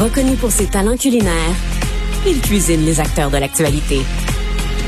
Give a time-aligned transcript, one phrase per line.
[0.00, 1.54] Reconnu pour ses talents culinaires,
[2.26, 4.00] il cuisine les acteurs de l'actualité.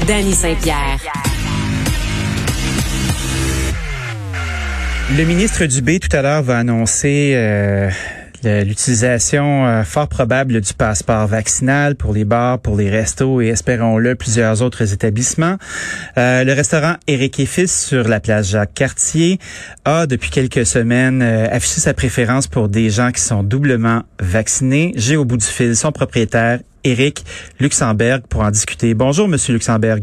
[0.06, 0.98] Danny Saint-Pierre.
[5.16, 7.88] Le ministre Dubé tout à l'heure va annoncer euh,
[8.46, 14.14] l'utilisation euh, fort probable du passeport vaccinal pour les bars, pour les restos et espérons-le
[14.14, 15.56] plusieurs autres établissements.
[16.16, 19.38] Euh, le restaurant Éric et Fils sur la place Jacques-Cartier
[19.84, 24.92] a depuis quelques semaines euh, affiché sa préférence pour des gens qui sont doublement vaccinés.
[24.96, 27.24] J'ai au bout du fil son propriétaire Éric
[27.58, 28.94] Luxembourg pour en discuter.
[28.94, 29.98] Bonjour monsieur Luxembourg.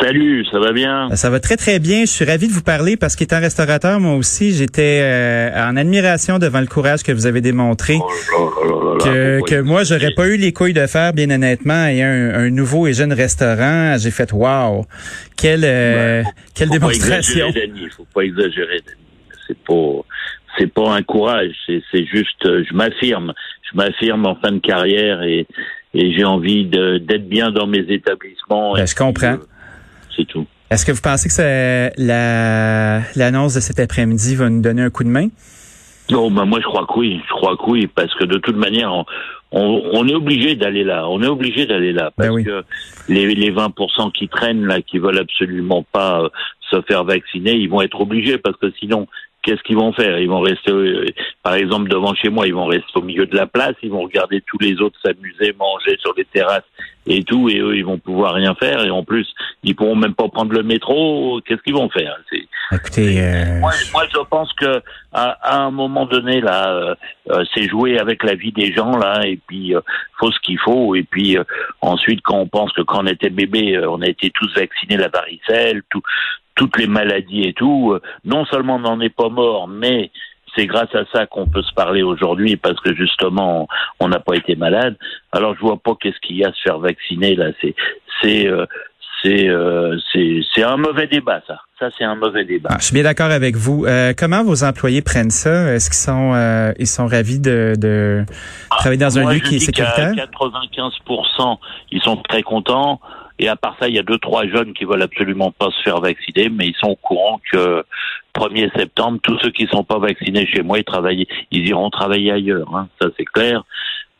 [0.00, 1.10] Salut, ça va bien?
[1.14, 2.00] Ça va très très bien.
[2.00, 6.38] Je suis ravi de vous parler parce qu'étant restaurateur, moi aussi, j'étais euh, en admiration
[6.38, 7.98] devant le courage que vous avez démontré.
[8.00, 12.34] Oh que, que moi, j'aurais pas eu les couilles de faire, bien honnêtement, et un,
[12.34, 13.96] un nouveau et jeune restaurant.
[13.98, 14.86] J'ai fait wow,
[15.36, 16.22] quelle euh,
[16.54, 17.52] quelle faut démonstration.
[17.52, 18.80] Pas exagérer, faut pas exagérer.
[19.46, 20.04] C'est pas
[20.58, 23.32] c'est pas un courage, c'est c'est juste euh, je m'affirme,
[23.70, 25.46] je m'affirme en fin de carrière et
[25.92, 28.74] et j'ai envie de d'être bien dans mes établissements.
[28.74, 29.36] Ben, je comprends.
[30.20, 30.46] C'est tout.
[30.70, 35.02] Est-ce que vous pensez que la l'annonce de cet après-midi va nous donner un coup
[35.04, 35.28] de main?
[36.10, 38.56] Non, ben moi je crois que oui, je crois que oui, parce que de toute
[38.56, 39.04] manière, on,
[39.52, 42.44] on, on est obligé d'aller là, on est obligé d'aller là, parce Ben oui.
[42.44, 42.64] que
[43.08, 46.28] les, les 20% qui traînent là, qui veulent absolument pas euh,
[46.70, 49.06] se faire vacciner, ils vont être obligés, parce que sinon,
[49.42, 50.18] qu'est-ce qu'ils vont faire?
[50.18, 51.06] Ils vont rester, euh,
[51.42, 54.02] par exemple, devant chez moi, ils vont rester au milieu de la place, ils vont
[54.02, 56.64] regarder tous les autres s'amuser, manger sur les terrasses
[57.06, 59.26] et tout, et eux, ils vont pouvoir rien faire, et en plus,
[59.64, 61.40] ils pourront même pas prendre le métro.
[61.44, 62.16] Qu'est-ce qu'ils vont faire?
[62.30, 64.80] C'est Écoutez, euh, moi, moi, je pense que
[65.12, 66.94] à, à un moment donné, là, euh,
[67.30, 69.80] euh, c'est jouer avec la vie des gens, là, et puis euh,
[70.18, 71.42] faut ce qu'il faut, et puis euh,
[71.80, 74.98] ensuite, quand on pense que quand on était bébé, euh, on a été tous vaccinés
[74.98, 76.02] la varicelle, tout,
[76.60, 80.10] toutes les maladies et tout, euh, non seulement on n'en est pas mort, mais
[80.54, 83.66] c'est grâce à ça qu'on peut se parler aujourd'hui parce que justement
[83.98, 84.94] on n'a pas été malade.
[85.32, 87.46] Alors je vois pas qu'est-ce qu'il y a à se faire vacciner là.
[87.62, 87.74] C'est
[88.20, 88.66] c'est euh,
[89.22, 91.60] c'est euh, c'est un mauvais débat ça.
[91.78, 92.68] Ça c'est un mauvais débat.
[92.72, 93.86] ah, je suis bien d'accord avec vous.
[93.86, 95.72] Euh, comment vos employés prennent ça?
[95.72, 98.26] Est-ce qu'ils sont euh, ils sont ravis de, de
[98.70, 100.12] travailler dans un lieu qui est sécuritaire?
[100.12, 101.56] 95%,
[101.90, 103.00] ils sont très contents.
[103.40, 105.82] Et à part ça, il y a deux, trois jeunes qui veulent absolument pas se
[105.82, 107.82] faire vacciner, mais ils sont au courant que
[108.34, 112.32] 1er septembre, tous ceux qui sont pas vaccinés chez moi, ils travaillent, ils iront travailler
[112.32, 112.68] ailleurs.
[112.76, 112.88] Hein.
[113.00, 113.64] Ça, c'est clair.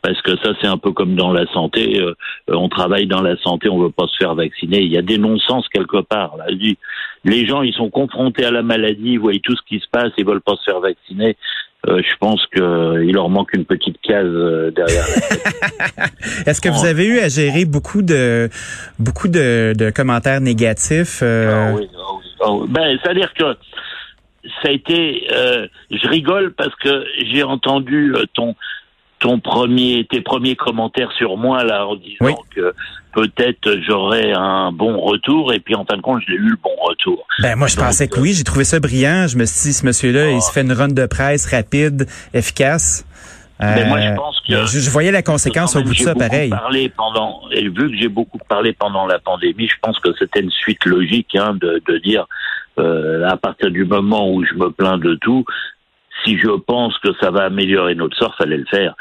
[0.01, 2.01] Parce que ça, c'est un peu comme dans la santé.
[2.01, 2.15] euh,
[2.47, 4.81] on travaille dans la santé, on veut pas se faire vacciner.
[4.81, 6.37] Il y a des non-sens quelque part.
[7.23, 10.11] Les gens, ils sont confrontés à la maladie, ils voient tout ce qui se passe,
[10.17, 11.37] ils veulent pas se faire vacciner.
[11.89, 15.03] Euh, je pense qu'il leur manque une petite case euh, derrière.
[16.45, 18.49] Est-ce que vous avez eu à gérer beaucoup de
[18.99, 22.67] beaucoup de, de commentaires négatifs euh, Ah oui, ah oui, ah oui.
[22.69, 23.55] Ben, c'est-à-dire que
[24.61, 25.27] ça a été.
[25.33, 28.55] euh, je rigole parce que j'ai entendu euh, ton
[29.21, 32.33] ton premier tes premiers commentaires sur moi là en disant Oui.
[32.55, 32.73] que
[33.13, 36.75] peut-être j'aurais un bon retour et puis en fin de compte j'ai eu le bon
[36.81, 37.25] retour.
[37.41, 39.27] Ben moi je Donc, pensais que euh, oui, j'ai trouvé ça brillant.
[39.27, 43.05] Je me suis dit ce monsieur-là, il se fait une run de presse rapide, efficace.
[43.63, 46.15] Mais moi, je Euh, pense que- je, je voyais la conséquence au bout de ça,
[46.15, 46.49] pareil.
[46.49, 50.39] Parlé pendant, et vu que j'ai beaucoup parlé pendant la pandémie, je pense que c'était
[50.39, 52.25] une suite logique hein, de, de dire
[52.79, 55.45] euh, à partir du moment où je me plains de tout,
[56.23, 58.95] si je pense que ça va améliorer notre sort, fallait le faire.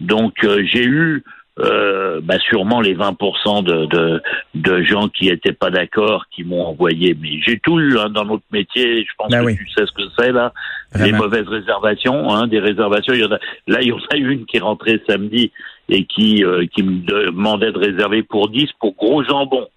[0.00, 1.22] Donc euh, j'ai eu
[1.58, 4.22] euh, bah, sûrement les 20% de, de,
[4.54, 7.14] de gens qui étaient pas d'accord, qui m'ont envoyé.
[7.20, 9.02] Mais j'ai tout eu hein, dans notre métier.
[9.02, 9.56] Je pense Ben que oui.
[9.56, 10.52] tu sais ce que c'est là.
[10.98, 13.12] Les mauvaises réservations, hein, des réservations.
[13.12, 15.52] Il y en a, là, il y en a une qui est rentrée samedi
[15.88, 19.68] et qui, euh, qui me demandait de réserver pour 10 pour gros jambon.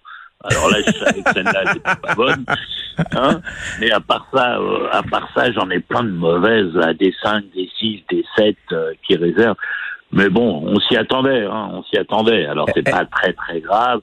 [0.50, 2.44] Alors là, je savais que celle-là, c'était pas bonne.
[3.14, 3.40] Hein
[3.80, 7.14] Mais à part ça, euh, à part ça, j'en ai plein de mauvaises, là, des
[7.22, 9.56] 5, des 6, des 7 euh, qui réservent.
[10.12, 12.46] Mais bon, on s'y attendait, hein, on s'y attendait.
[12.46, 14.00] Alors c'est pas très très grave.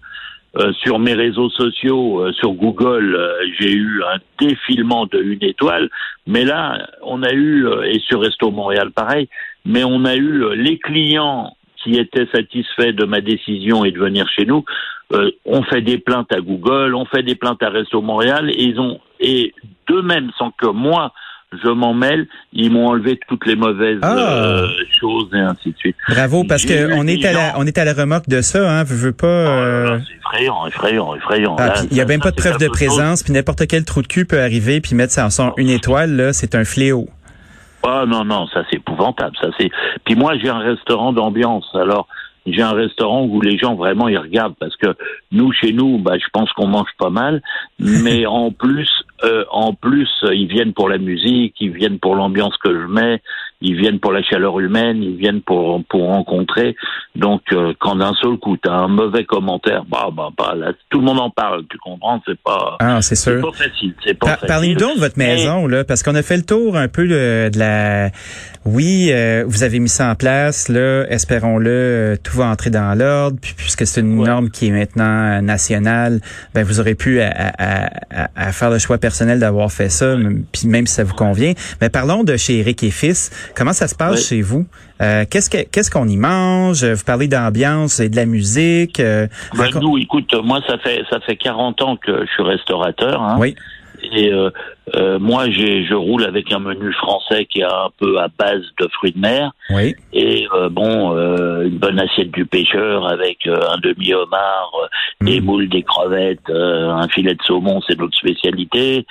[0.56, 5.44] Euh, sur mes réseaux sociaux, euh, sur Google, euh, j'ai eu un défilement de une
[5.44, 5.89] étoile.
[6.28, 9.28] Mais là, on a eu, euh, et sur Resto Montréal pareil,
[9.66, 14.00] mais on a eu euh, les clients qui étaient satisfaits de ma décision et de
[14.00, 14.63] venir chez nous.
[15.13, 18.63] Euh, on fait des plaintes à Google, on fait des plaintes à Resto Montréal, et
[18.63, 19.54] ils ont et
[19.88, 21.12] d'eux-mêmes, sans que moi
[21.63, 22.27] je m'en mêle.
[22.51, 24.18] Ils m'ont enlevé toutes les mauvaises Ah.
[24.18, 24.68] euh,
[25.00, 25.95] choses et ainsi de suite.
[26.10, 28.83] Bravo, parce que on est à la, on est à la remorque de ça, hein.
[28.88, 29.27] Je veux pas.
[29.27, 31.56] Là euh, là, c'est effrayant, effrayant, effrayant.
[31.60, 34.01] ah, il y a même ça, pas de preuve de présence, puis n'importe quel trou
[34.01, 37.07] de cul peut arriver puis mettre ça en son une étoile là, c'est un fléau.
[37.83, 39.36] Ah non, non, ça c'est épouvantable.
[39.39, 39.69] Ça c'est.
[40.06, 41.68] Puis moi j'ai un restaurant d'ambiance.
[41.75, 42.07] Alors
[42.45, 44.95] j'ai un restaurant où les gens vraiment ils regardent parce que
[45.31, 47.42] nous chez nous, bah je pense qu'on mange pas mal,
[47.80, 48.90] mais en plus,
[49.24, 53.22] euh, en plus ils viennent pour la musique, ils viennent pour l'ambiance que je mets,
[53.63, 56.75] ils viennent pour la chaleur humaine, ils viennent pour pour rencontrer.
[57.15, 61.00] Donc euh, quand d'un seul coup t'as un mauvais commentaire, bah bah bah là tout
[61.00, 61.63] le monde en parle.
[61.69, 62.21] Tu comprends?
[62.27, 62.77] C'est pas.
[62.80, 63.42] Ah, c'est C'est sûr.
[63.51, 63.94] pas facile.
[64.06, 64.48] C'est pas Par- facile.
[64.48, 67.04] Parlez-nous donc de votre Mais- maison, là, parce qu'on a fait le tour un peu
[67.06, 68.10] là, de la.
[68.65, 72.98] Oui, euh, vous avez mis ça en place, là, espérons-le, euh, tout va entrer dans
[72.98, 74.27] l'ordre, puis puisque c'est une Ouais.
[74.27, 76.19] norme qui est maintenant euh, nationale,
[76.54, 80.15] ben vous aurez pu à, à- à- à faire le choix personnel d'avoir fait ça,
[80.54, 81.54] puis même si ça vous convient.
[81.81, 83.31] Mais parlons de chez Eric et Fils.
[83.55, 84.65] Comment ça se passe chez vous?
[85.01, 86.83] Euh, Qu'est-ce que qu'est-ce qu'on y mange?
[86.83, 89.00] Vous parlez d'ambiance et de la musique.
[89.00, 89.27] euh,
[89.57, 93.21] Ben, nous, écoute, moi, ça fait ça fait 40 ans que je suis restaurateur.
[93.21, 93.55] Hein, Oui.
[94.11, 94.50] Et euh,
[94.95, 98.63] euh, moi, j'ai je roule avec un menu français qui est un peu à base
[98.79, 99.51] de fruits de mer.
[99.69, 99.95] Oui.
[100.11, 104.88] Et euh, bon, euh, une bonne assiette du pêcheur avec euh, un demi homard, euh,
[105.25, 105.45] des Mm.
[105.45, 109.05] moules, des crevettes, euh, un filet de saumon, c'est notre spécialité.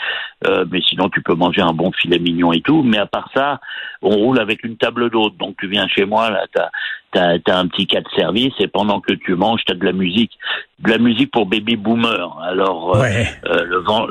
[0.47, 2.83] Euh, mais sinon, tu peux manger un bon filet mignon et tout.
[2.83, 3.61] Mais à part ça,
[4.03, 5.37] on roule avec une table d'hôte.
[5.39, 6.69] Donc tu viens chez moi, là, t'as
[7.13, 9.93] t'as as un petit cas de service et pendant que tu manges, t'as de la
[9.93, 10.33] musique,
[10.81, 12.39] de la musique pour baby boomer.
[12.43, 13.27] Alors euh, Ouais.
[13.47, 13.65] euh,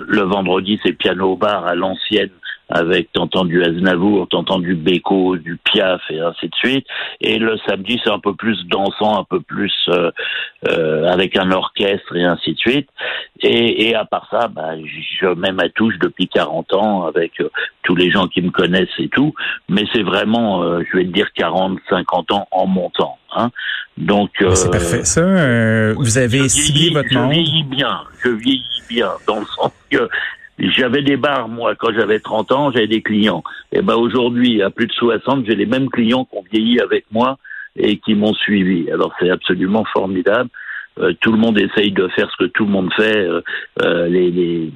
[0.08, 2.30] le vendredi, c'est piano bar à l'ancienne
[2.72, 6.88] avec t'entends du Aznavour, t'entends du Beko, du Piaf et ainsi de suite.
[7.20, 10.12] Et le samedi, c'est un peu plus dansant, un peu plus euh,
[10.70, 12.90] euh, avec un orchestre et ainsi de suite.
[13.42, 14.72] Et, et à part ça, bah,
[15.20, 17.50] je mets ma touche depuis 40 ans avec euh,
[17.84, 19.34] tous les gens qui me connaissent et tout.
[19.70, 23.18] Mais c'est vraiment, euh, je vais te dire, 40, 50 ans en montant.
[23.36, 23.50] Hein.
[23.98, 25.04] Donc, Ben, C'est euh, parfait.
[25.04, 27.32] Ça, euh, vous avez je ciblé votre je monde.
[27.32, 30.10] vieillis bien, je vieillis bien, dans le sens que
[30.70, 33.44] j'avais des bars, moi, quand j'avais 30 ans, j'avais des clients.
[33.72, 37.06] Et ben aujourd'hui, à plus de 60, j'ai les mêmes clients qui ont vieilli avec
[37.12, 37.38] moi
[37.76, 38.90] et qui m'ont suivi.
[38.92, 40.50] Alors c'est absolument formidable.
[41.00, 43.42] Euh, tout le monde essaye de faire ce que tout le monde fait, euh,
[43.82, 44.72] euh, les, les-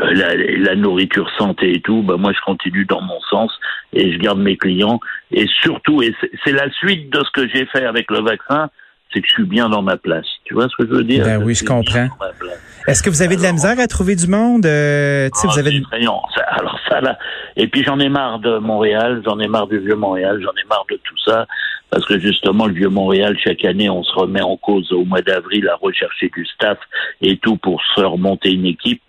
[0.00, 2.02] euh, la, la nourriture santé et tout.
[2.02, 3.52] Ben moi, je continue dans mon sens
[3.92, 5.00] et je garde mes clients.
[5.30, 6.14] Et surtout, et
[6.44, 8.68] c'est la suite de ce que j'ai fait avec le vaccin,
[9.12, 10.26] c'est que je suis bien dans ma place.
[10.44, 11.24] Tu vois ce que je veux dire?
[11.24, 12.08] Ben oui, je comprends.
[12.86, 14.64] Est-ce que vous avez de la misère à trouver du monde?
[14.66, 16.22] Euh, Ah, vous avez c'est effrayant.
[16.34, 17.18] Ça- alors ça là.
[17.56, 20.64] Et puis j'en ai marre de Montréal, j'en ai marre du vieux Montréal, j'en ai
[20.68, 21.46] marre de tout ça
[21.90, 25.22] parce que justement le vieux Montréal chaque année on se remet en cause au mois
[25.22, 26.78] d'avril à rechercher du staff
[27.20, 29.02] et tout pour se remonter une équipe.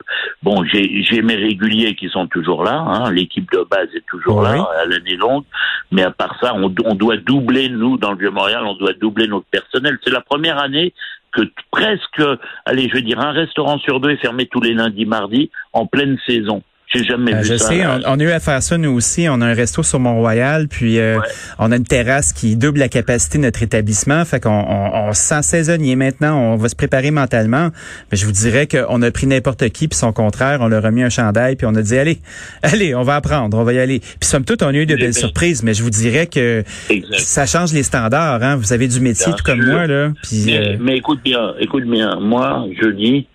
[0.44, 4.38] Bon, j'ai j'ai mes réguliers qui sont toujours là, hein, l'équipe de base est toujours
[4.38, 4.58] Oui.
[4.58, 5.44] là à l'année longue,
[5.92, 8.94] mais à part ça, on, on doit doubler nous dans le vieux Montréal, on doit
[8.94, 9.98] doubler notre personnel.
[10.04, 10.94] C'est la première année
[11.34, 11.42] que
[11.72, 12.22] presque,
[12.66, 15.86] allez, je veux dire, un restaurant sur deux est fermé tous les lundis, mardis, en
[15.86, 16.64] pleine saison.
[16.94, 17.68] J'ai jamais Euh, vu je ça.
[17.68, 18.00] sais, là.
[18.06, 19.28] on, on a eu à faire ça nous aussi.
[19.30, 21.25] On a un resto sur Mont-Royal, puis euh, Ouais.
[21.60, 24.24] on a une terrasse qui double la capacité de notre établissement.
[24.24, 26.38] Fait qu'on on, on se sent saisonnier maintenant.
[26.39, 27.72] On va se préparer mentalement.
[28.12, 30.92] Mais je vous dirais qu'on a pris n'importe qui, puis son contraire, on leur a
[30.92, 32.19] mis un chandail, puis on a dit allez,
[32.63, 34.00] allez, on va apprendre, on va y aller.
[34.00, 35.13] Puis somme toute, on a eu de Eh belles ben.
[35.13, 35.63] surprises.
[35.63, 37.19] Mais je vous dirais que Exact.
[37.19, 38.42] ça change les standards.
[38.44, 38.56] Hein.
[38.56, 39.73] Vous avez du métier Bien tout comme sûr.
[39.73, 40.14] moi là.
[40.23, 42.18] Puis Mais, euh, mais écoute bien, écoute bien.
[42.21, 43.28] Moi, je dis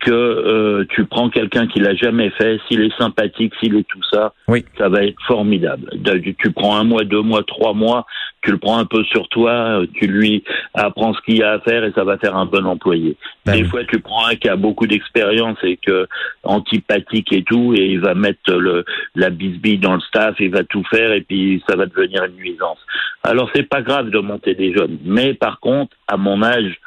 [0.00, 4.02] que euh, tu prends quelqu'un qui l'a jamais fait, s'il est sympathique, s'il est tout
[4.10, 4.64] ça, Oui.
[4.76, 5.90] ça va être formidable.
[6.38, 8.06] Tu prends un mois, deux mois, trois mois,
[8.42, 9.50] tu le prends un peu sur toi,
[9.80, 12.46] euh, tu lui apprends ce qu'il y a à faire et ça va faire un
[12.46, 13.16] bon employé.
[13.44, 13.68] Ben Des oui.
[13.68, 16.06] fois, tu prends un qui a beaucoup d'expérience et que
[16.44, 20.64] antipathique et tout, et il va mettre le, la bisbille dans le staff, il va
[20.64, 22.78] tout faire et puis ça va devenir une nuisance.
[23.22, 26.78] Alors c'est pas grave de monter des jeunes, mais par contre, à mon âge,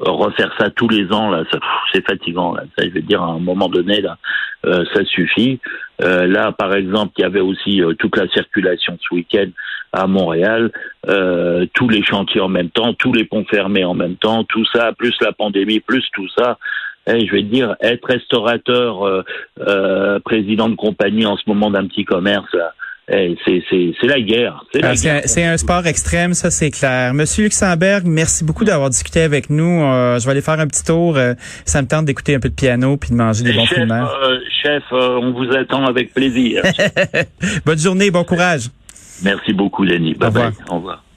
[0.00, 1.44] refaire ça tous les ans là,
[1.92, 2.64] c'est fatigant là.
[2.76, 4.18] Ça, je veux dire, à un moment donné là,
[4.66, 5.60] euh, ça suffit.
[6.02, 9.48] Euh, là, par exemple, il y avait aussi euh, toute la circulation ce week-end
[9.92, 10.70] à Montréal,
[11.08, 14.64] euh, tous les chantiers en même temps, tous les ponts fermés en même temps, tout
[14.72, 16.58] ça, plus la pandémie, plus tout ça.
[17.06, 19.22] Eh, je vais dire, être restaurateur, euh,
[19.66, 22.72] euh, président de compagnie en ce moment d'un petit commerce, là,
[23.10, 24.64] c'est la guerre.
[24.72, 25.16] C'est la Ah, guerre.
[25.24, 27.12] un, c'est un sport extrême, ça c'est clair.
[27.12, 29.82] Monsieur Luxembourg, merci beaucoup d'avoir discuté avec nous.
[29.82, 31.16] Euh, je vais aller faire un petit tour.
[31.16, 33.78] euh, ça me tente d'écouter un peu de piano puis de manger des bons chef,
[33.78, 36.62] fruits euh, chef, on vous attend avec plaisir.
[37.66, 38.68] Bonne journée, bon courage.
[39.22, 40.14] Merci beaucoup, Lenny.
[40.14, 40.50] Bye Au revoir.
[40.52, 40.58] bye.
[40.70, 41.09] Au revoir.